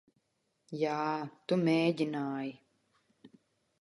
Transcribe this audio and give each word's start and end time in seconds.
Jā, 0.79 0.95
tu 1.51 1.59
mēģināji. 1.67 2.57